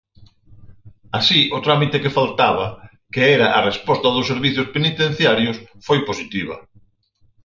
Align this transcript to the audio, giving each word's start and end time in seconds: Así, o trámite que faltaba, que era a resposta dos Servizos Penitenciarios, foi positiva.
Así, 1.19 1.39
o 1.57 1.59
trámite 1.65 2.01
que 2.03 2.15
faltaba, 2.19 2.65
que 3.13 3.23
era 3.35 3.47
a 3.57 3.61
resposta 3.69 4.07
dos 4.15 4.29
Servizos 4.31 4.67
Penitenciarios, 4.75 5.57
foi 5.87 5.99
positiva. 6.09 6.55